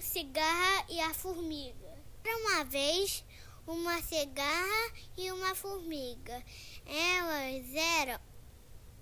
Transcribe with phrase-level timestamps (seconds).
[0.00, 1.92] cigarra e a formiga.
[2.24, 3.24] Era uma vez
[3.66, 6.42] uma cigarra e uma formiga.
[6.86, 8.20] Elas eram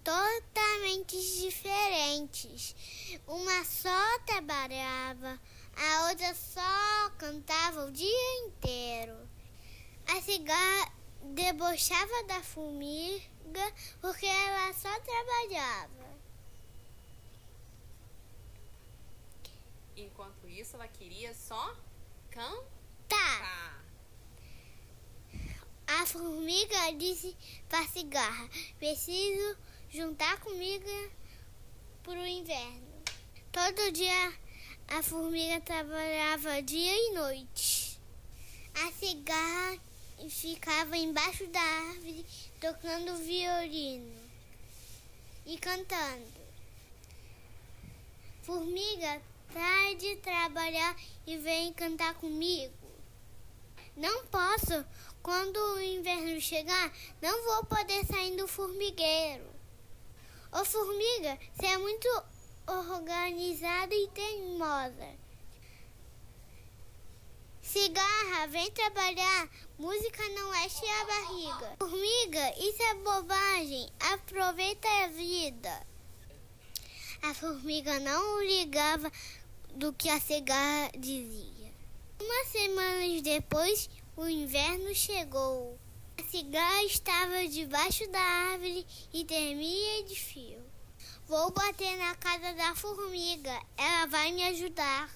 [0.03, 2.75] totalmente diferentes.
[3.27, 5.41] Uma só trabalhava,
[5.77, 9.17] a outra só cantava o dia inteiro.
[10.07, 10.93] A cigarra
[11.23, 16.12] debochava da formiga porque ela só trabalhava.
[20.23, 21.77] Enquanto isso, ela queria só
[22.31, 23.83] cantar.
[25.85, 27.37] A formiga disse
[27.69, 28.49] para a cigarra:
[28.79, 29.57] Preciso
[29.91, 31.11] juntar comida
[32.05, 33.03] para o inverno.
[33.51, 34.33] Todo dia
[34.87, 38.01] a formiga trabalhava dia e noite.
[38.75, 39.77] A cigarra
[40.31, 42.25] ficava embaixo da árvore
[42.61, 44.31] tocando violino
[45.45, 46.43] e cantando.
[48.43, 49.21] Formiga,
[50.03, 52.75] de trabalhar e vem cantar comigo.
[53.97, 54.85] Não posso.
[55.23, 59.47] Quando o inverno chegar, não vou poder sair do formigueiro.
[60.51, 62.09] Ô formiga, você é muito
[62.67, 65.23] organizada e teimosa.
[67.63, 69.49] Cigarra, vem trabalhar.
[69.79, 71.77] Música não enche a barriga.
[71.79, 73.89] Formiga, isso é bobagem.
[74.13, 75.87] Aproveita a vida.
[77.23, 79.13] A formiga não ligava
[79.75, 81.73] do que a cigarra dizia.
[82.21, 85.79] Umas semanas depois, o inverno chegou.
[86.19, 90.63] A cigarra estava debaixo da árvore e tremia de fio.
[91.27, 95.11] Vou bater na casa da formiga, ela vai me ajudar.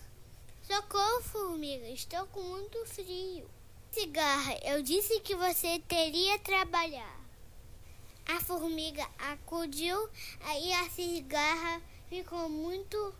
[0.63, 3.48] Socorro, formiga, estou com muito frio.
[3.93, 7.20] Cigarra, eu disse que você teria trabalhar.
[8.27, 10.09] A formiga acudiu
[10.61, 13.15] e a cigarra ficou muito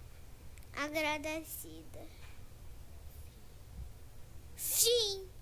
[0.77, 2.01] agradecida.
[4.57, 5.36] Fim.